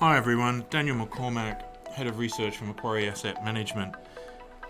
[0.00, 3.94] Hi everyone, Daniel McCormack, Head of Research for Macquarie Asset Management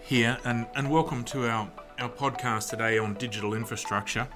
[0.01, 1.69] here, and, and welcome to our,
[1.99, 4.29] our podcast today on digital infrastructure.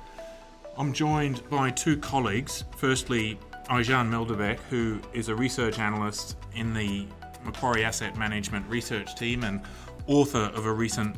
[0.77, 2.65] I'm joined by two colleagues.
[2.77, 7.07] Firstly, Aizhan Meldebek, who is a research analyst in the
[7.45, 9.61] Macquarie Asset Management research team and
[10.09, 11.15] author of a recent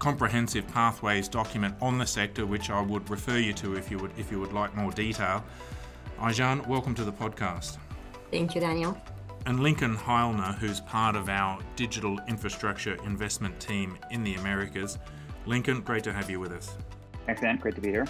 [0.00, 4.10] comprehensive pathways document on the sector, which I would refer you to if you would
[4.18, 5.42] if you would like more detail.
[6.18, 7.78] Aizhan, welcome to the podcast.
[8.30, 9.00] Thank you, Daniel.
[9.46, 14.98] And Lincoln Heilner, who's part of our digital infrastructure investment team in the Americas.
[15.46, 16.76] Lincoln, great to have you with us.
[17.26, 17.58] Thanks, Dan.
[17.58, 18.06] Great to be here.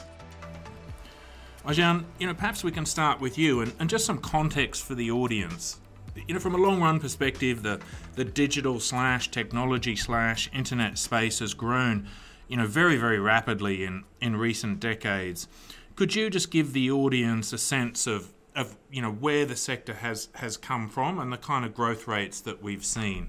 [1.66, 4.94] Aizhan, you know, perhaps we can start with you and, and just some context for
[4.94, 5.78] the audience
[6.26, 7.80] you know, from a long run perspective, the,
[8.14, 12.08] the digital slash technology slash internet space has grown,
[12.48, 15.48] you know, very, very rapidly in, in recent decades.
[15.96, 19.94] Could you just give the audience a sense of, of you know, where the sector
[19.94, 23.28] has, has come from and the kind of growth rates that we've seen?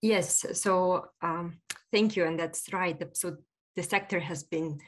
[0.00, 1.58] Yes, so um,
[1.92, 2.96] thank you, and that's right.
[3.16, 3.36] So
[3.76, 4.78] the sector has been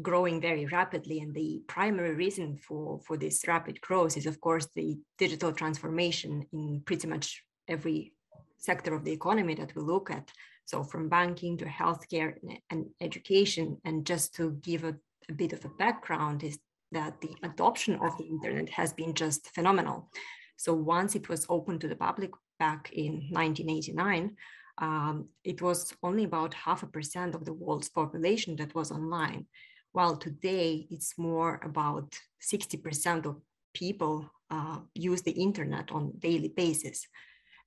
[0.00, 1.20] growing very rapidly.
[1.20, 6.46] And the primary reason for, for this rapid growth is, of course, the digital transformation
[6.52, 8.12] in pretty much every
[8.58, 10.30] sector of the economy that we look at.
[10.64, 12.34] So, from banking to healthcare
[12.70, 13.78] and education.
[13.84, 14.94] And just to give a,
[15.28, 16.58] a bit of a background, is
[16.92, 20.10] that the adoption of the internet has been just phenomenal.
[20.56, 24.36] So, once it was open to the public back in 1989,
[24.78, 29.46] um, it was only about half a percent of the world's population that was online
[29.92, 33.40] while today it's more about 60% of
[33.74, 37.06] people uh, use the internet on daily basis.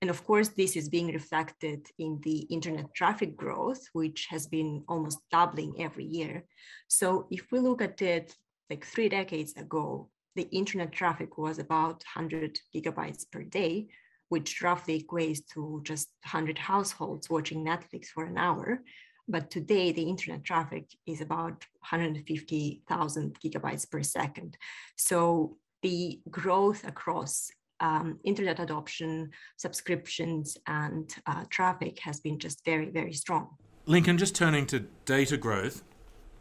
[0.01, 4.83] And of course, this is being reflected in the internet traffic growth, which has been
[4.89, 6.43] almost doubling every year.
[6.89, 8.35] So if we look at it
[8.69, 13.87] like three decades ago, the internet traffic was about 100 gigabytes per day,
[14.29, 18.81] which roughly equates to just 100 households watching Netflix for an hour.
[19.27, 24.57] But today, the internet traffic is about 150,000 gigabytes per second.
[24.97, 32.89] So the growth across um, internet adoption, subscriptions, and uh, traffic has been just very,
[32.89, 33.49] very strong.
[33.85, 35.83] Lincoln, just turning to data growth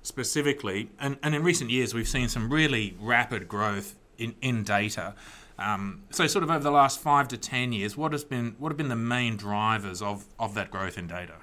[0.02, 5.14] specifically, and, and in recent years, we've seen some really rapid growth in, in data.
[5.58, 8.70] Um, so, sort of over the last five to ten years, what has been what
[8.70, 11.34] have been the main drivers of, of that growth in data?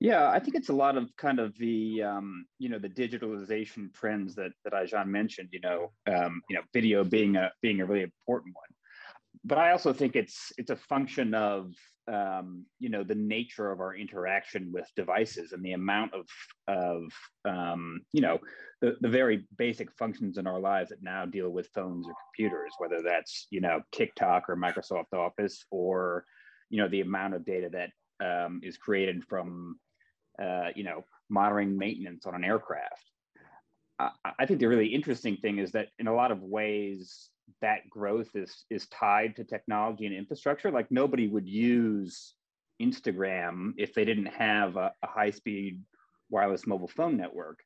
[0.00, 3.92] Yeah, I think it's a lot of kind of the um, you know the digitalization
[3.94, 5.48] trends that that Aizhan mentioned.
[5.50, 8.68] You know, um, you know, video being a being a really important one,
[9.44, 11.72] but I also think it's it's a function of
[12.06, 16.26] um, you know the nature of our interaction with devices and the amount of
[16.68, 17.04] of
[17.44, 18.38] um, you know
[18.80, 22.72] the, the very basic functions in our lives that now deal with phones or computers,
[22.78, 26.24] whether that's you know TikTok or Microsoft Office or
[26.70, 27.90] you know the amount of data that
[28.24, 29.76] um, is created from
[30.42, 33.10] uh, you know, monitoring maintenance on an aircraft.
[33.98, 37.88] I, I think the really interesting thing is that in a lot of ways, that
[37.88, 40.70] growth is is tied to technology and infrastructure.
[40.70, 42.34] Like nobody would use
[42.80, 45.82] Instagram if they didn't have a, a high speed
[46.30, 47.60] wireless mobile phone network.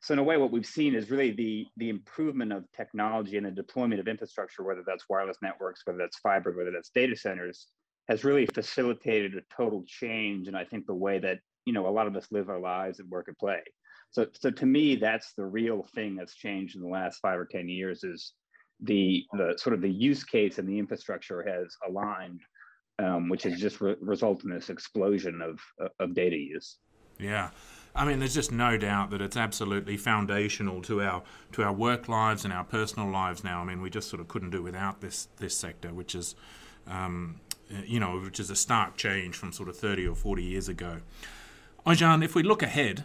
[0.00, 3.46] So in a way, what we've seen is really the the improvement of technology and
[3.46, 7.66] the deployment of infrastructure, whether that's wireless networks, whether that's fiber, whether that's data centers,
[8.08, 10.48] has really facilitated a total change.
[10.48, 12.98] And I think the way that you know a lot of us live our lives
[12.98, 13.60] and work and play
[14.10, 17.44] so so to me that's the real thing that's changed in the last five or
[17.44, 18.32] ten years is
[18.80, 22.40] the the sort of the use case and the infrastructure has aligned
[23.00, 25.58] um, which has just re- resulted in this explosion of
[25.98, 26.78] of data use
[27.18, 27.50] yeah
[27.98, 32.08] I mean, there's just no doubt that it's absolutely foundational to our to our work
[32.08, 33.60] lives and our personal lives now.
[33.60, 36.36] I mean, we just sort of couldn't do without this this sector, which is,
[36.86, 37.40] um,
[37.84, 40.98] you know, which is a stark change from sort of 30 or 40 years ago.
[41.84, 43.02] Aizhan, if we look ahead,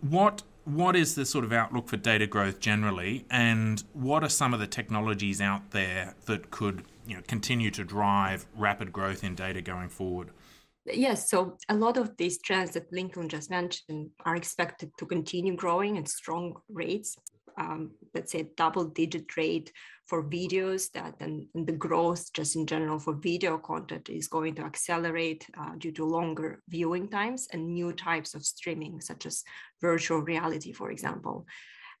[0.00, 4.52] what what is the sort of outlook for data growth generally, and what are some
[4.54, 9.34] of the technologies out there that could you know continue to drive rapid growth in
[9.34, 10.30] data going forward?
[10.86, 15.54] Yes, so a lot of these trends that Lincoln just mentioned are expected to continue
[15.54, 17.16] growing at strong rates
[17.60, 19.72] um, let's say double digit rate
[20.06, 24.54] for videos that and, and, the growth just in general for video content is going
[24.54, 29.44] to accelerate uh, due to longer viewing times and new types of streaming such as
[29.80, 31.46] virtual reality for example.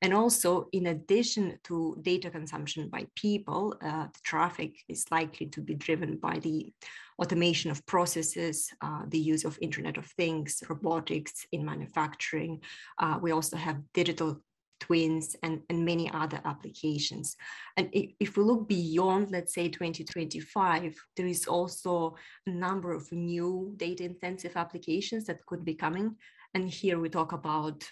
[0.02, 5.60] And also in addition to data consumption by people uh, the traffic is likely to
[5.60, 6.72] be driven by the
[7.18, 12.62] automation of processes uh, the use of internet of things robotics in manufacturing.
[12.98, 14.40] Uh, we also have digital
[14.80, 17.36] twins, and, and many other applications.
[17.76, 22.16] And if, we look beyond, let's say, 2025, there is also
[22.46, 26.16] a number of new data intensive applications that could be coming.
[26.54, 27.88] And here we talk about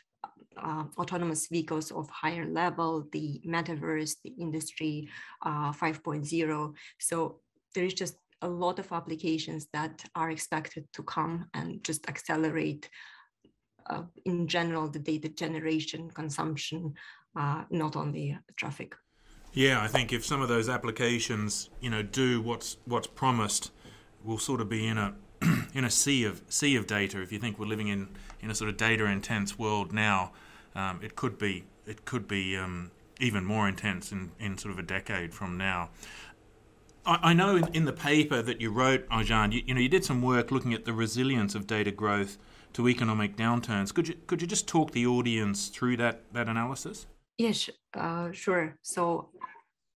[0.57, 5.09] uh, autonomous vehicles of higher level, the metaverse, the industry
[5.43, 6.75] uh, 5.0.
[6.99, 7.41] So
[7.75, 12.89] there is just a lot of applications that are expected to come and just accelerate
[13.91, 16.95] uh, in general the data generation consumption
[17.37, 18.95] uh, not only traffic.
[19.53, 23.73] Yeah i think if some of those applications you know do what's what's promised
[24.23, 25.15] we'll sort of be in a
[25.75, 27.21] in a sea of sea of data.
[27.23, 28.09] If you think we're living in
[28.41, 30.33] in a sort of data intense world now
[30.75, 34.79] um, it could be it could be um, even more intense in, in sort of
[34.79, 35.91] a decade from now
[37.09, 40.05] I, know in, in, the paper that you wrote, Aizhan, you, you, know, you did
[40.05, 42.37] some work looking at the resilience of data growth
[42.75, 43.95] to economic downturns.
[43.95, 47.07] Could you could you just talk the audience through that that analysis?
[47.39, 48.77] Yes, uh, sure.
[48.83, 49.31] So,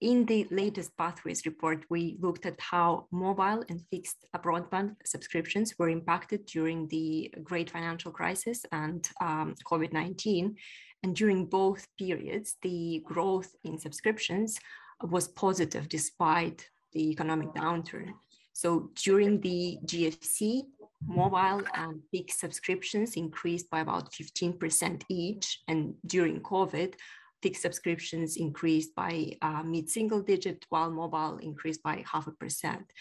[0.00, 5.91] in the latest Pathways report, we looked at how mobile and fixed broadband subscriptions were
[5.91, 10.56] impacted during the Great Financial Crisis and um, COVID nineteen,
[11.03, 14.59] and during both periods, the growth in subscriptions
[15.03, 18.12] was positive despite the economic downturn.
[18.53, 20.62] So during the GFC,
[21.06, 25.61] mobile and fixed subscriptions increased by about 15% each.
[25.69, 26.94] And during COVID,
[27.43, 32.93] fixed subscriptions increased by uh, mid single digit, while mobile increased by half a percent.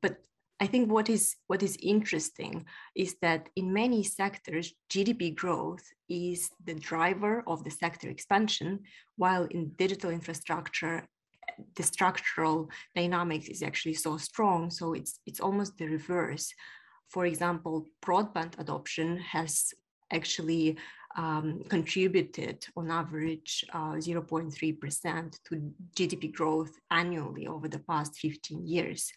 [0.00, 0.18] But
[0.60, 6.50] I think what is what is interesting is that in many sectors, GDP growth is
[6.64, 8.80] the driver of the sector expansion,
[9.16, 11.06] while in digital infrastructure
[11.74, 14.70] the structural dynamics is actually so strong.
[14.70, 16.52] So it's it's almost the reverse.
[17.08, 19.72] For example, broadband adoption has
[20.12, 20.76] actually
[21.16, 29.10] um, contributed on average uh, 0.3% to GDP growth annually over the past 15 years.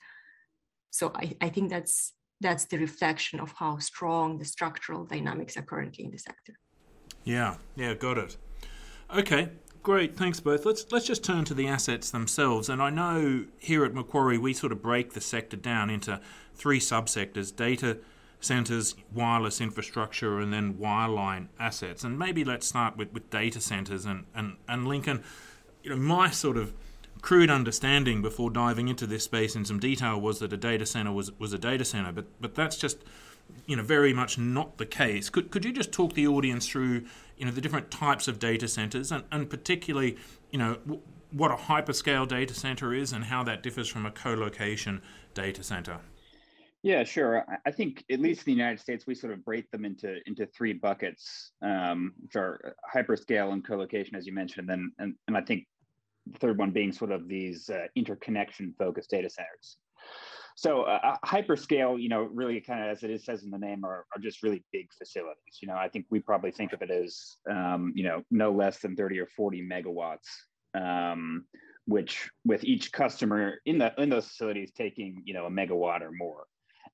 [0.90, 5.62] So I, I think that's that's the reflection of how strong the structural dynamics are
[5.62, 6.58] currently in the sector.
[7.24, 8.36] Yeah, yeah, got it.
[9.16, 9.50] Okay,
[9.84, 10.64] Great, thanks both.
[10.64, 12.70] Let's let's just turn to the assets themselves.
[12.70, 16.22] And I know here at Macquarie we sort of break the sector down into
[16.54, 17.98] three subsectors: data
[18.40, 22.04] centers, wireless infrastructure, and then wireline assets.
[22.04, 25.24] And maybe let's start with, with data centers and, and, and Lincoln.
[25.84, 26.74] You know, my sort of
[27.22, 31.12] crude understanding before diving into this space in some detail was that a data center
[31.12, 32.98] was, was a data center, but but that's just
[33.66, 35.30] you know very much not the case.
[35.30, 37.06] Could could you just talk the audience through
[37.38, 40.18] you know the different types of data centers and, and particularly
[40.52, 41.02] you know w-
[41.32, 45.02] what a hyperscale data center is and how that differs from a co-location
[45.34, 46.00] data center?
[46.84, 47.46] Yeah sure.
[47.66, 50.46] I think at least in the united states we sort of break them into into
[50.48, 55.42] three buckets um, which are hyperscale and co-location as you mentioned and and, and i
[55.42, 55.66] think
[56.28, 59.78] the third one being sort of these uh, interconnection focused data centers
[60.62, 63.84] so uh, hyperscale, you know, really kind of as it is says in the name,
[63.84, 65.58] are, are just really big facilities.
[65.60, 68.78] You know, I think we probably think of it as, um, you know, no less
[68.78, 70.28] than 30 or 40 megawatts,
[70.76, 71.46] um,
[71.88, 76.12] which with each customer in the in those facilities taking, you know, a megawatt or
[76.12, 76.46] more.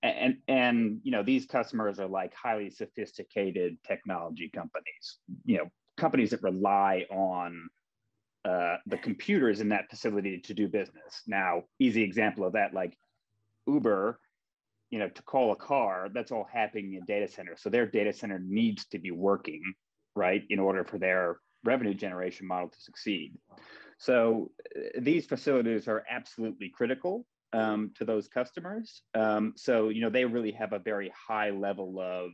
[0.01, 6.29] And, and you know these customers are like highly sophisticated technology companies you know companies
[6.29, 7.67] that rely on
[8.45, 11.23] uh, the computers in that facility to do business.
[11.25, 12.95] Now, easy example of that, like
[13.67, 14.19] Uber,
[14.89, 17.61] you know, to call a car, that's all happening in data centers.
[17.61, 19.61] So their data center needs to be working,
[20.15, 23.37] right, in order for their revenue generation model to succeed.
[23.97, 29.01] So uh, these facilities are absolutely critical um, to those customers.
[29.13, 32.31] Um, so you know they really have a very high level of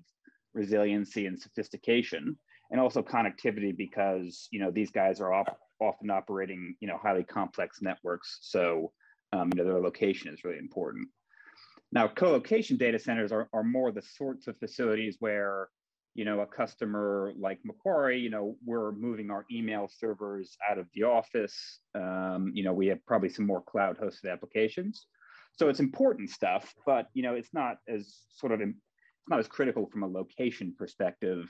[0.54, 2.38] resiliency and sophistication,
[2.72, 7.82] and also connectivity because you know these guys are often operating you know highly complex
[7.82, 8.40] networks.
[8.42, 8.92] So
[9.32, 11.08] um, you know their location is really important.
[11.94, 15.70] Now, co-location data centers are, are more the sorts of facilities where,
[16.16, 20.88] you know, a customer like Macquarie, you know, we're moving our email servers out of
[20.96, 21.82] the office.
[21.94, 25.06] Um, you know, we have probably some more cloud hosted applications.
[25.52, 29.48] So it's important stuff, but, you know, it's not as sort of, it's not as
[29.48, 31.48] critical from a location perspective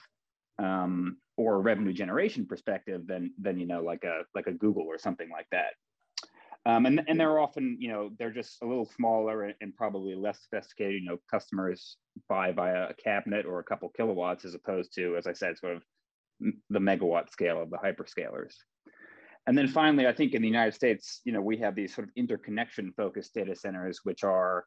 [0.59, 4.97] um, or revenue generation perspective than, than, you know, like a, like a Google or
[4.97, 5.71] something like that.
[6.65, 10.15] Um, and, and they're often, you know, they're just a little smaller and, and, probably
[10.15, 11.01] less sophisticated.
[11.01, 11.97] You know, customers
[12.29, 15.75] buy via a cabinet or a couple kilowatts as opposed to, as I said, sort
[15.75, 15.83] of
[16.69, 18.55] the megawatt scale of the hyperscalers.
[19.45, 22.07] And then finally, I think in the United States, you know, we have these sort
[22.07, 24.65] of interconnection focused data centers, which are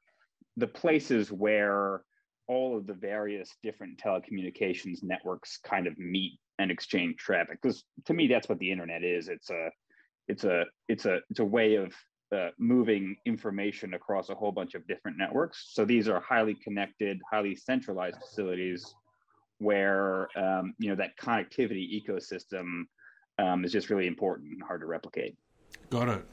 [0.59, 2.03] the places where
[2.47, 7.59] all of the various different telecommunications networks kind of meet and exchange traffic.
[7.61, 9.29] Because to me, that's what the internet is.
[9.29, 9.71] It's a
[10.29, 11.93] it's a it's a it's a way of
[12.35, 15.71] uh, moving information across a whole bunch of different networks.
[15.73, 18.95] So these are highly connected, highly centralized facilities
[19.59, 22.85] where um, you know that connectivity ecosystem
[23.39, 25.37] um, is just really important and hard to replicate.
[25.91, 26.25] Got it.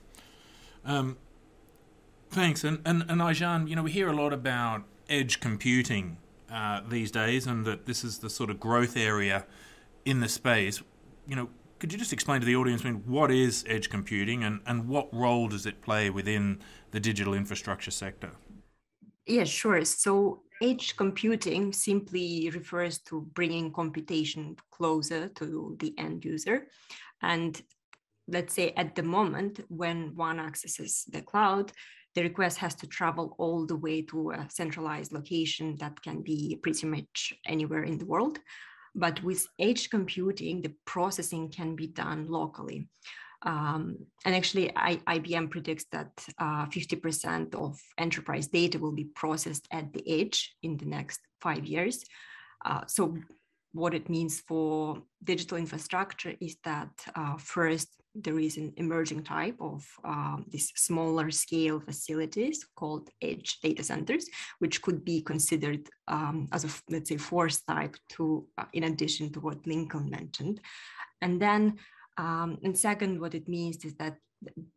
[0.85, 1.17] Um,
[2.29, 2.63] thanks.
[2.63, 6.17] And and and Aizhan, you know, we hear a lot about edge computing
[6.51, 9.45] uh, these days, and that this is the sort of growth area
[10.05, 10.81] in the space.
[11.27, 11.49] You know,
[11.83, 14.87] could you just explain to the audience, I mean, what is edge computing, and and
[14.87, 16.59] what role does it play within
[16.91, 18.31] the digital infrastructure sector?
[19.27, 19.83] Yeah, sure.
[19.83, 26.67] So edge computing simply refers to bringing computation closer to the end user.
[27.21, 27.61] And
[28.29, 31.73] let's say at the moment when one accesses the cloud,
[32.15, 36.57] the request has to travel all the way to a centralized location that can be
[36.63, 38.39] pretty much anywhere in the world.
[38.95, 42.87] But with edge computing, the processing can be done locally.
[43.45, 49.67] Um, and actually, I, IBM predicts that uh, 50% of enterprise data will be processed
[49.71, 52.03] at the edge in the next five years.
[52.63, 53.17] Uh, so,
[53.73, 59.55] what it means for digital infrastructure is that uh, first, there is an emerging type
[59.59, 64.29] of um, these smaller scale facilities called edge data centers,
[64.59, 69.31] which could be considered um, as a, let's say, fourth type to, uh, in addition
[69.31, 70.59] to what Lincoln mentioned.
[71.21, 71.79] And then
[72.17, 74.17] um, and second, what it means is that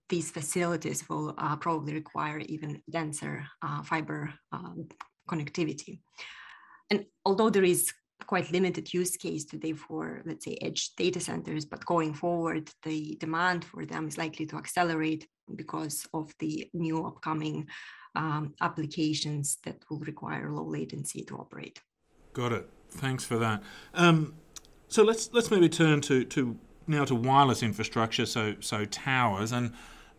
[0.09, 4.89] these facilities will uh, probably require even denser uh, fiber um,
[5.29, 5.99] connectivity.
[6.91, 7.93] And although there is
[8.27, 13.17] quite limited use case today for, let's say, edge data centers, but going forward, the
[13.21, 17.67] demand for them is likely to accelerate because of the new upcoming
[18.15, 21.81] um, applications that will require low latency to operate.
[22.33, 22.69] Got it.
[22.91, 23.63] Thanks for that.
[23.95, 24.35] Um,
[24.89, 29.73] so let's let's maybe turn to to now to wireless infrastructure, so so towers and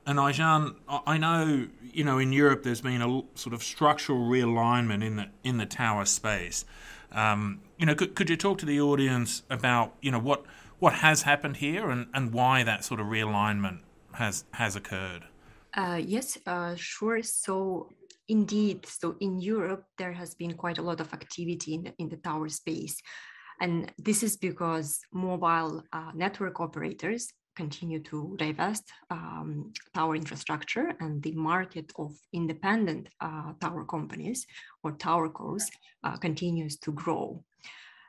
[0.05, 5.03] and Aizhan, I know you know in Europe there's been a sort of structural realignment
[5.03, 6.65] in the in the tower space.
[7.11, 10.43] Um, you know, could, could you talk to the audience about you know what
[10.79, 13.79] what has happened here and, and why that sort of realignment
[14.13, 15.23] has has occurred?
[15.73, 17.21] Uh, yes, uh, sure.
[17.21, 17.89] So
[18.27, 22.09] indeed, so in Europe there has been quite a lot of activity in the, in
[22.09, 22.97] the tower space.
[23.59, 31.23] And this is because mobile uh, network operators continue to divest um, tower infrastructure and
[31.23, 34.45] the market of independent uh, tower companies
[34.83, 35.63] or towercos
[36.03, 37.43] uh, continues to grow.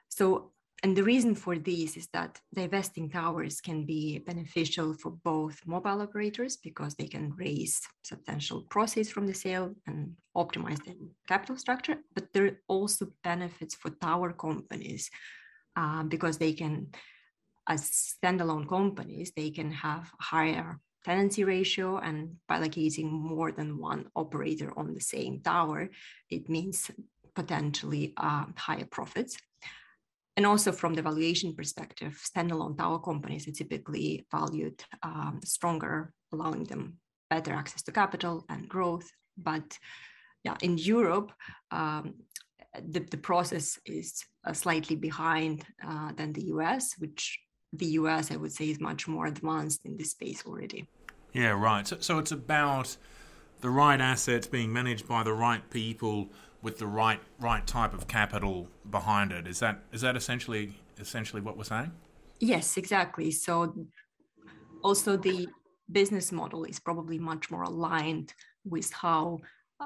[0.08, 5.60] So, and the reason for this is that divesting towers can be beneficial for both
[5.66, 10.94] mobile operators because they can raise substantial proceeds from the sale and optimize their
[11.26, 15.10] capital structure, but there are also benefits for tower companies
[15.74, 16.88] uh, because they can,
[17.68, 24.06] as standalone companies, they can have higher tenancy ratio and by locating more than one
[24.14, 25.88] operator on the same tower,
[26.30, 26.90] it means
[27.34, 29.36] potentially uh, higher profits.
[30.38, 36.62] And also from the valuation perspective, standalone tower companies are typically valued um, stronger, allowing
[36.62, 39.11] them better access to capital and growth.
[39.37, 39.76] But
[40.45, 41.33] yeah, in Europe,
[41.73, 42.14] um,
[42.73, 47.37] the, the process is uh, slightly behind uh, than the US, which
[47.73, 50.87] the US, I would say, is much more advanced in this space already.
[51.33, 51.85] Yeah, right.
[51.85, 52.97] So, so it's about
[53.61, 56.30] the right assets being managed by the right people
[56.62, 59.46] with the right right type of capital behind it.
[59.46, 61.92] Is that is that essentially essentially what we're saying?
[62.40, 63.30] Yes, exactly.
[63.30, 63.74] So
[64.82, 65.48] also the
[65.90, 68.34] business model is probably much more aligned
[68.64, 69.38] with how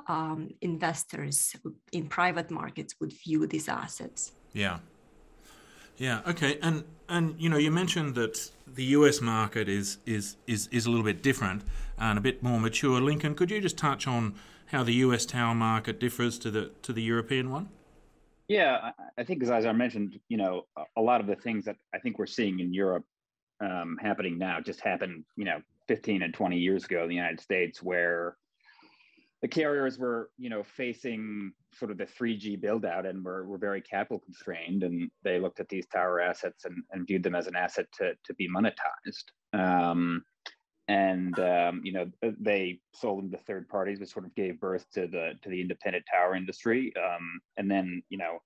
[0.09, 1.55] um, investors
[1.93, 4.33] in private markets would view these assets.
[4.53, 4.79] Yeah.
[6.03, 6.21] Yeah.
[6.27, 6.59] Okay.
[6.61, 9.21] And and you know you mentioned that the U.S.
[9.21, 11.63] market is is is is a little bit different
[11.97, 13.01] and a bit more mature.
[13.01, 14.35] Lincoln, could you just touch on
[14.67, 15.25] how the U.S.
[15.25, 17.69] tower market differs to the to the European one?
[18.49, 20.67] Yeah, I think as I mentioned, you know,
[20.97, 23.05] a lot of the things that I think we're seeing in Europe
[23.61, 27.41] um, happening now just happened, you know, 15 and 20 years ago in the United
[27.41, 28.37] States, where
[29.43, 33.59] the carriers were, you know, facing sort of the 3G build out and were, were
[33.59, 34.85] very capital constrained.
[34.85, 38.15] And they looked at these tower assets and, and viewed them as an asset to,
[38.25, 39.33] to be monetized.
[39.53, 40.25] Um,
[40.89, 44.85] and um, you know they sold them to third parties, which sort of gave birth
[44.95, 46.93] to the to the independent tower industry.
[46.97, 48.39] Um, and then you know,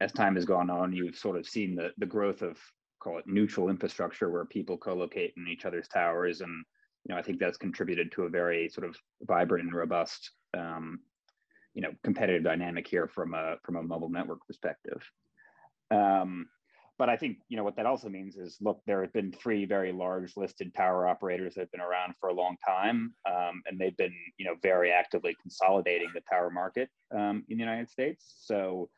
[0.00, 2.56] as time has gone on, you've sort of seen the the growth of
[3.00, 6.64] call it neutral infrastructure, where people co-locate in each other's towers and
[7.04, 11.00] you know, I think that's contributed to a very sort of vibrant and robust, um,
[11.74, 15.02] you know, competitive dynamic here from a from a mobile network perspective.
[15.90, 16.46] Um,
[16.98, 19.64] but I think you know what that also means is look, there have been three
[19.64, 23.78] very large listed tower operators that have been around for a long time, um, and
[23.78, 28.36] they've been you know very actively consolidating the tower market um, in the United States.
[28.38, 28.88] So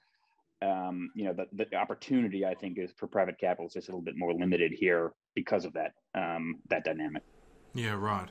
[0.61, 3.93] um, you know the, the opportunity I think is for private capital is just a
[3.93, 7.23] little bit more limited here because of that um, that dynamic.
[7.75, 8.29] Yeah, right.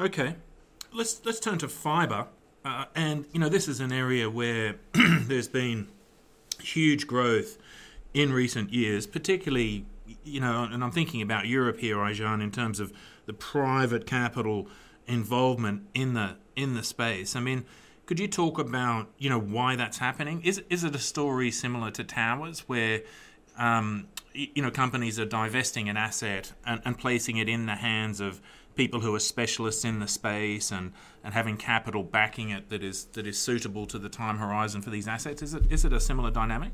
[0.00, 0.36] Okay,
[0.92, 2.28] let's let's turn to fiber,
[2.64, 5.88] uh, and you know this is an area where there's been
[6.60, 7.58] huge growth
[8.14, 9.84] in recent years, particularly,
[10.24, 12.92] you know, and I'm thinking about Europe here, Aizhan, in terms of
[13.26, 14.66] the private capital
[15.06, 17.36] involvement in the in the space.
[17.36, 17.64] I mean,
[18.06, 20.40] could you talk about you know why that's happening?
[20.42, 23.02] Is is it a story similar to towers where
[23.58, 28.20] um, you know companies are divesting an asset and, and placing it in the hands
[28.20, 28.40] of
[28.74, 33.04] people who are specialists in the space and, and having capital backing it that is
[33.12, 35.42] that is suitable to the time horizon for these assets?
[35.42, 36.72] Is it is it a similar dynamic?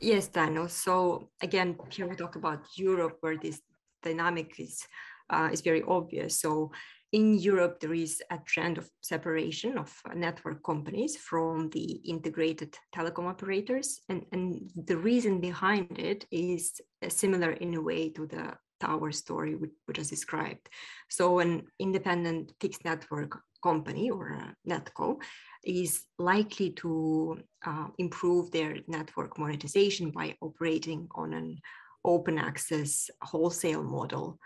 [0.00, 0.68] Yes, Daniel.
[0.68, 3.60] So again, here we talk about Europe, where this
[4.02, 4.86] dynamic is
[5.30, 6.40] uh, is very obvious.
[6.40, 6.72] So
[7.12, 13.28] in Europe, there is a trend of separation of network companies from the integrated telecom
[13.28, 19.12] operators, and and the reason behind it is similar in a way to the tower
[19.12, 20.68] story which, which is described.
[21.08, 25.22] So an independent fixed network company or a netco
[25.64, 31.58] is likely to uh, improve their network monetization by operating on an
[32.04, 34.38] open access wholesale model.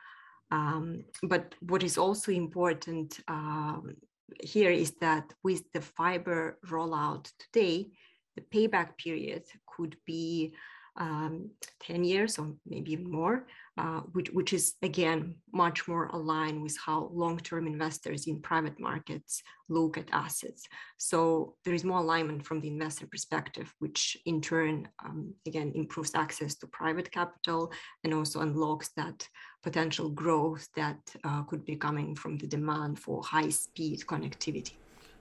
[0.50, 3.97] Um, but what is also important um,
[4.43, 7.91] here is that with the fiber rollout today,
[8.37, 10.53] the payback period could be
[10.99, 11.50] um,
[11.81, 13.47] 10 years or maybe even more,
[13.79, 19.43] uh, which, which is again much more aligned with how long-term investors in private markets
[19.69, 20.67] look at assets.
[20.97, 26.15] So there is more alignment from the investor perspective, which in turn, um, again, improves
[26.15, 27.73] access to private capital
[28.05, 29.29] and also unlocks that
[29.62, 34.73] potential growth that uh, could be coming from the demand for high-speed connectivity.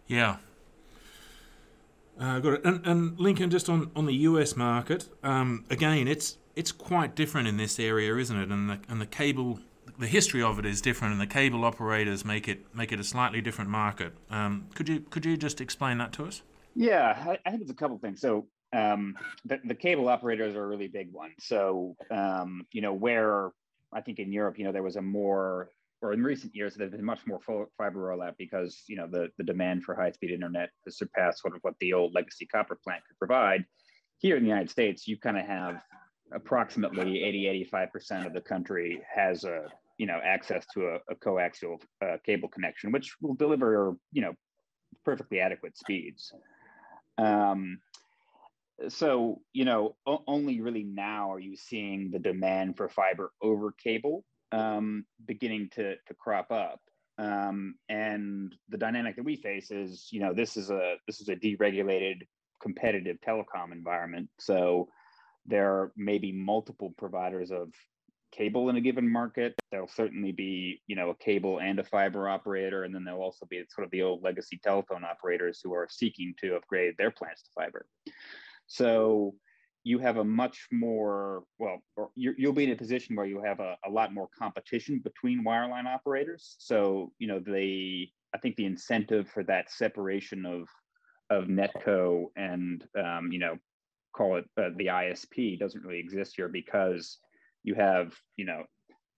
[0.07, 0.37] Yeah,
[2.19, 2.65] uh, got it.
[2.65, 7.47] And, and, Lincoln, just on, on the US market, um, again, it's it's quite different
[7.47, 8.49] in this area, isn't it?
[8.49, 9.59] And the and the cable,
[9.99, 13.03] the history of it is different, and the cable operators make it make it a
[13.03, 14.13] slightly different market.
[14.29, 16.41] Um, could you could you just explain that to us?
[16.73, 18.19] Yeah, I, I think it's a couple things.
[18.21, 21.31] So um, the, the cable operators are a really big one.
[21.39, 23.51] So um, you know where
[23.95, 25.69] I think in Europe, you know, there was a more
[26.01, 27.39] or in recent years, there's been much more
[27.77, 31.61] fiber rollout because you know the, the demand for high-speed internet has surpassed sort of
[31.61, 33.65] what the old legacy copper plant could provide.
[34.17, 35.81] Here in the United States, you kind of have
[36.33, 41.81] approximately 80, 85% of the country has a you know access to a, a coaxial
[42.03, 44.33] uh, cable connection, which will deliver you know
[45.03, 46.33] perfectly adequate speeds.
[47.17, 47.79] Um,
[48.89, 53.71] so you know o- only really now are you seeing the demand for fiber over
[53.71, 56.79] cable um, beginning to, to crop up.
[57.17, 61.29] Um, and the dynamic that we face is, you know, this is a this is
[61.29, 62.27] a deregulated,
[62.61, 64.29] competitive telecom environment.
[64.39, 64.89] So
[65.45, 67.71] there may be multiple providers of
[68.31, 69.55] cable in a given market.
[69.71, 73.45] There'll certainly be, you know, a cable and a fiber operator, and then there'll also
[73.45, 77.43] be sort of the old legacy telephone operators who are seeking to upgrade their plants
[77.43, 77.85] to fiber.
[78.67, 79.35] So
[79.85, 81.77] you have a much more well
[82.15, 85.45] you will be in a position where you have a, a lot more competition between
[85.45, 86.55] wireline operators.
[86.59, 90.67] So you know the i think the incentive for that separation of
[91.29, 93.57] of netco and um, you know
[94.15, 97.19] call it uh, the isp doesn't really exist here because
[97.63, 98.63] you have you know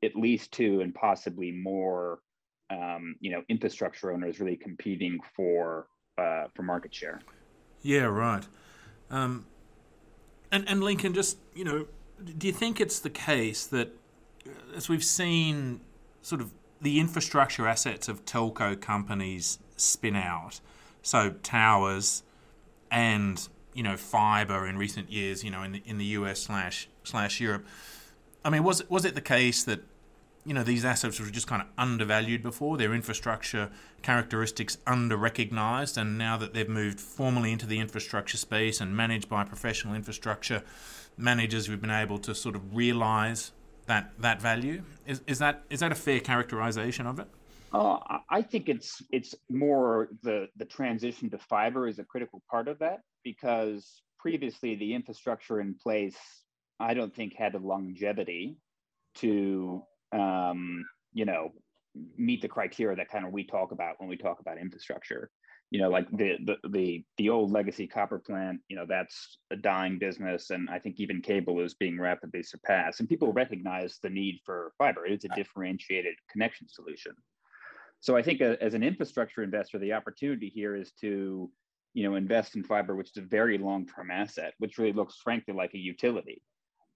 [0.03, 2.19] at least two and possibly more
[2.69, 7.21] um, you know infrastructure owners really competing for uh, for market share.
[7.81, 8.45] Yeah right.
[9.09, 9.45] Um,
[10.51, 11.87] and and Lincoln, just you know,
[12.37, 13.89] do you think it's the case that
[14.45, 15.81] uh, as we've seen,
[16.21, 20.59] sort of the infrastructure assets of telco companies spin out,
[21.01, 22.23] so towers
[22.91, 26.89] and you know fiber in recent years, you know, in the in the US slash
[27.03, 27.65] slash Europe.
[28.43, 29.81] I mean, was was it the case that
[30.47, 32.77] you know these assets were just kind of undervalued before.
[32.77, 33.69] Their infrastructure
[34.01, 39.27] characteristics under recognized and now that they've moved formally into the infrastructure space and managed
[39.27, 40.63] by professional infrastructure
[41.17, 43.51] managers we've been able to sort of realize
[43.87, 44.83] that that value.
[45.05, 47.27] Is, is that is that a fair characterization of it?
[47.73, 47.97] Uh,
[48.29, 52.79] I think it's it's more the the transition to fiber is a critical part of
[52.79, 56.17] that because previously the infrastructure in place
[56.79, 58.57] I don't think had the longevity
[59.15, 61.51] to um, you know,
[62.17, 65.31] meet the criteria that kind of we talk about when we talk about infrastructure.
[65.69, 69.55] you know, like the, the the the old legacy copper plant, you know, that's a
[69.55, 72.99] dying business, and I think even cable is being rapidly surpassed.
[72.99, 75.05] And people recognize the need for fiber.
[75.05, 77.13] It's a differentiated connection solution.
[77.99, 81.49] So I think as an infrastructure investor, the opportunity here is to,
[81.93, 85.53] you know, invest in fiber, which is a very long-term asset, which really looks frankly
[85.53, 86.41] like a utility.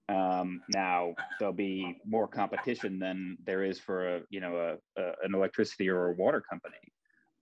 [0.08, 4.56] Um, now there'll be more competition than there is for a, you know,
[4.96, 6.76] a, a, an electricity or a water company.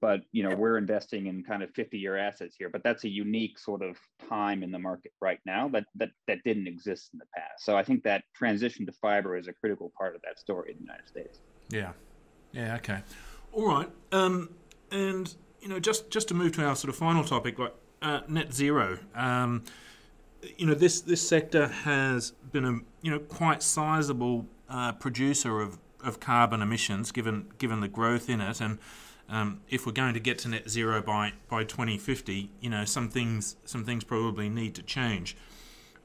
[0.01, 3.09] But you know we're investing in kind of 50 year assets here but that's a
[3.09, 3.99] unique sort of
[4.31, 7.67] time in the market right now that that that didn't exist in the past.
[7.67, 10.79] So i think that transition to fiber is a critical part of that story in
[10.79, 11.41] the united states.
[11.69, 11.93] Yeah.
[12.53, 13.01] Yeah okay.
[13.53, 14.49] All right um
[14.91, 18.21] and you know just just to move to our sort of final topic like uh,
[18.27, 19.65] net zero um
[20.57, 25.79] you know this this sector has been a you know quite sizable uh, producer of
[26.03, 28.79] of carbon emissions given given the growth in it and
[29.31, 33.09] um, if we're going to get to net zero by, by 2050, you know, some
[33.09, 35.37] things some things probably need to change.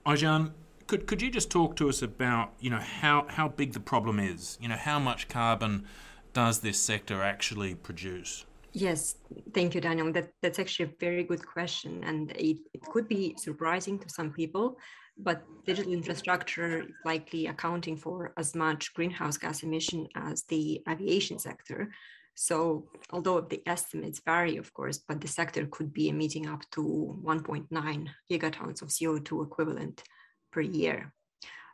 [0.05, 0.51] Aizhan,
[0.85, 4.19] could could you just talk to us about you know how how big the problem
[4.19, 4.59] is?
[4.61, 5.85] You know, how much carbon
[6.33, 8.45] does this sector actually produce?
[8.75, 9.15] Yes,
[9.53, 10.11] thank you, Daniel.
[10.11, 14.31] That that's actually a very good question, and it, it could be surprising to some
[14.31, 14.77] people.
[15.17, 21.39] But digital infrastructure is likely accounting for as much greenhouse gas emission as the aviation
[21.39, 21.89] sector.
[22.33, 27.17] So although the estimates vary, of course, but the sector could be emitting up to
[27.23, 30.03] 1.9 gigatons of CO2 equivalent
[30.51, 31.13] per year.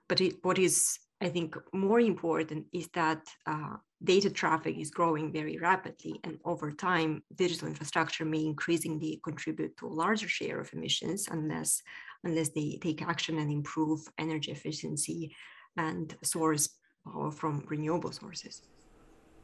[0.07, 5.31] But it, what is, I think, more important is that uh, data traffic is growing
[5.31, 10.73] very rapidly, and over time, digital infrastructure may increasingly contribute to a larger share of
[10.73, 11.81] emissions unless
[12.23, 15.35] unless they take action and improve energy efficiency
[15.77, 16.69] and source
[17.05, 18.61] power from renewable sources.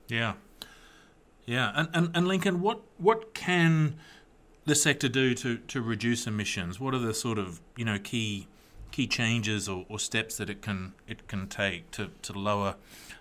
[0.08, 0.34] Yeah,
[1.46, 3.98] yeah, and, and, and Lincoln, what what can
[4.66, 6.80] the sector do to, to reduce emissions?
[6.80, 8.48] What are the sort of you know key
[8.92, 12.76] key changes or, or steps that it can it can take to, to lower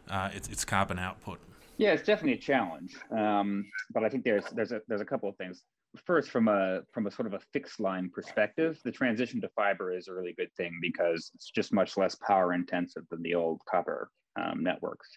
[0.09, 1.38] uh, its, its carbon output?
[1.79, 5.29] Yeah, it's definitely a challenge, um, but I think there's there's a there's a couple
[5.29, 5.62] of things.
[6.05, 9.92] First, from a from a sort of a fixed line perspective, the transition to fiber
[9.92, 13.61] is a really good thing because it's just much less power intensive than the old
[13.68, 15.09] copper um, networks.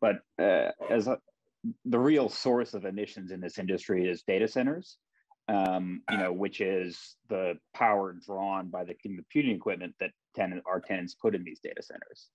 [0.00, 1.08] But uh, as
[1.84, 4.96] the real source of emissions in this industry is data centers,
[5.52, 10.80] um, you know, which is the power drawn by the computing equipment that tenant, our
[10.80, 12.28] tenants put in these data centers.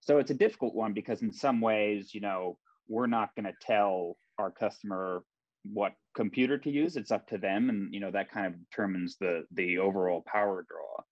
[0.00, 2.58] So it's a difficult one because in some ways, you know,
[2.88, 5.22] we're not going to tell our customer
[5.62, 6.96] what computer to use.
[6.96, 10.64] It's up to them, and you know that kind of determines the the overall power
[10.68, 11.04] draw.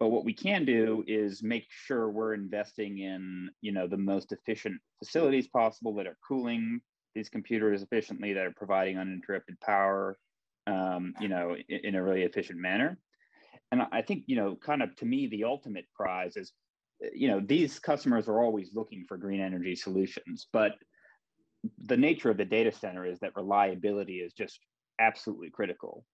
[0.00, 4.32] But what we can do is make sure we're investing in, you know, the most
[4.32, 6.80] efficient facilities possible that are cooling
[7.14, 10.16] these computers efficiently, that are providing uninterrupted power,
[10.66, 12.98] um, you know, in, in, a really efficient manner.
[13.72, 16.52] And I think, you know, kind of to me, the ultimate prize is,
[17.14, 20.72] you know, these customers are always looking for green energy solutions, but
[21.84, 24.58] the nature of the data center is that reliability is just
[24.98, 26.04] absolutely critical.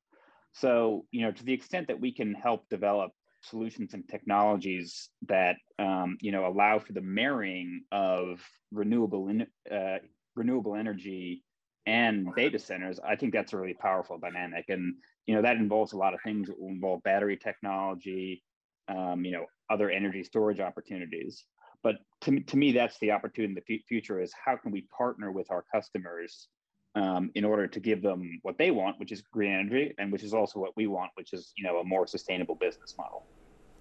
[0.52, 5.56] So, you know, to the extent that we can help develop solutions and technologies that
[5.78, 8.40] um, you know allow for the marrying of
[8.72, 9.98] renewable in, uh,
[10.34, 11.42] renewable energy
[11.86, 14.94] and data centers i think that's a really powerful dynamic and
[15.26, 18.42] you know that involves a lot of things it will involve battery technology
[18.88, 21.44] um, you know other energy storage opportunities
[21.82, 25.30] but to, to me that's the opportunity in the future is how can we partner
[25.30, 26.48] with our customers
[26.96, 30.22] um, in order to give them what they want, which is green energy, and which
[30.22, 33.24] is also what we want, which is you know a more sustainable business model.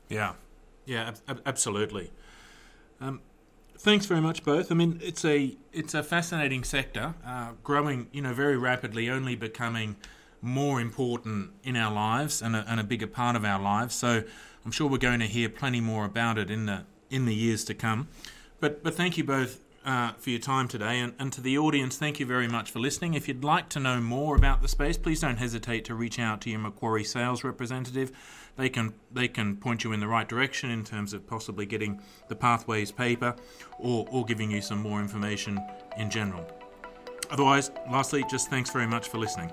[0.09, 0.33] Yeah,
[0.85, 2.11] yeah, ab- absolutely.
[2.99, 3.21] Um,
[3.77, 4.71] thanks very much, both.
[4.71, 9.35] I mean, it's a it's a fascinating sector, uh, growing you know very rapidly, only
[9.35, 9.95] becoming
[10.41, 13.95] more important in our lives and a, and a bigger part of our lives.
[13.95, 14.23] So
[14.63, 17.63] I'm sure we're going to hear plenty more about it in the in the years
[17.65, 18.07] to come.
[18.59, 20.99] But but thank you both uh, for your time today.
[20.99, 23.13] And, and, to the audience, thank you very much for listening.
[23.13, 26.41] If you'd like to know more about the space, please don't hesitate to reach out
[26.41, 28.11] to your Macquarie sales representative.
[28.57, 32.01] They can they can point you in the right direction in terms of possibly getting
[32.29, 33.35] the pathways paper
[33.77, 35.59] or, or giving you some more information
[35.97, 36.47] in general.
[37.29, 39.51] Otherwise, lastly, just thanks very much for listening.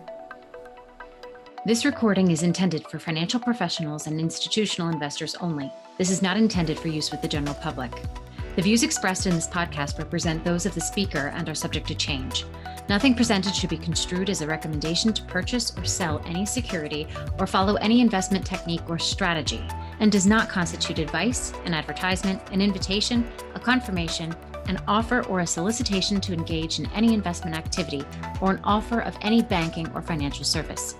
[1.64, 5.70] This recording is intended for financial professionals and institutional investors only.
[5.98, 7.92] This is not intended for use with the general public.
[8.54, 11.94] The views expressed in this podcast represent those of the speaker and are subject to
[11.94, 12.44] change.
[12.86, 17.06] Nothing presented should be construed as a recommendation to purchase or sell any security
[17.38, 19.66] or follow any investment technique or strategy,
[20.00, 24.34] and does not constitute advice, an advertisement, an invitation, a confirmation,
[24.66, 28.04] an offer or a solicitation to engage in any investment activity,
[28.42, 30.94] or an offer of any banking or financial service.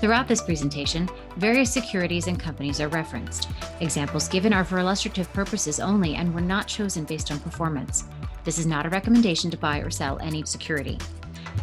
[0.00, 1.08] Throughout this presentation,
[1.38, 3.48] various securities and companies are referenced.
[3.80, 8.04] Examples given are for illustrative purposes only and were not chosen based on performance.
[8.44, 10.98] This is not a recommendation to buy or sell any security.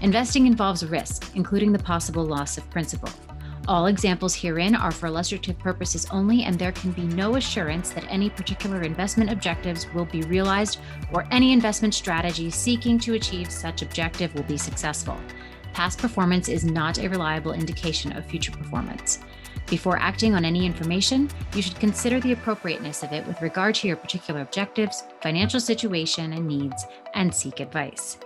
[0.02, 3.10] Investing involves risk, including the possible loss of principal.
[3.70, 8.06] All examples herein are for illustrative purposes only, and there can be no assurance that
[8.10, 10.80] any particular investment objectives will be realized
[11.14, 15.18] or any investment strategy seeking to achieve such objective will be successful.
[15.76, 19.20] Past performance is not a reliable indication of future performance.
[19.68, 23.88] Before acting on any information, you should consider the appropriateness of it with regard to
[23.90, 28.18] your particular objectives, financial situation, and needs, and seek advice.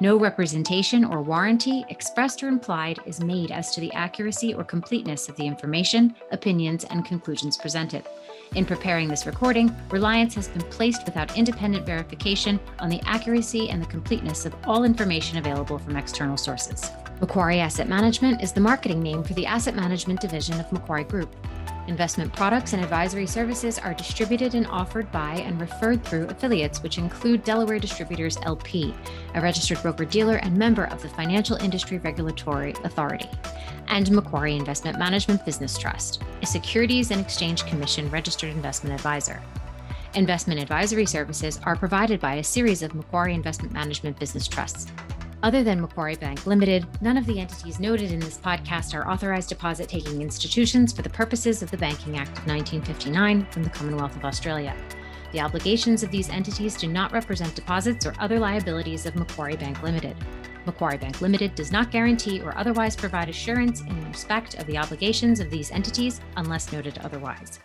[0.00, 5.28] No representation or warranty, expressed or implied, is made as to the accuracy or completeness
[5.28, 8.06] of the information, opinions, and conclusions presented.
[8.54, 13.82] In preparing this recording, reliance has been placed without independent verification on the accuracy and
[13.82, 16.88] the completeness of all information available from external sources.
[17.20, 21.34] Macquarie Asset Management is the marketing name for the asset management division of Macquarie Group.
[21.86, 26.96] Investment products and advisory services are distributed and offered by and referred through affiliates, which
[26.96, 28.94] include Delaware Distributors LP,
[29.34, 33.28] a registered broker dealer and member of the Financial Industry Regulatory Authority,
[33.88, 39.42] and Macquarie Investment Management Business Trust, a Securities and Exchange Commission registered investment advisor.
[40.14, 44.86] Investment advisory services are provided by a series of Macquarie Investment Management Business Trusts,
[45.44, 49.50] other than Macquarie Bank Limited, none of the entities noted in this podcast are authorized
[49.50, 54.16] deposit taking institutions for the purposes of the Banking Act of 1959 from the Commonwealth
[54.16, 54.74] of Australia.
[55.32, 59.82] The obligations of these entities do not represent deposits or other liabilities of Macquarie Bank
[59.82, 60.16] Limited.
[60.64, 65.40] Macquarie Bank Limited does not guarantee or otherwise provide assurance in respect of the obligations
[65.40, 67.60] of these entities unless noted otherwise.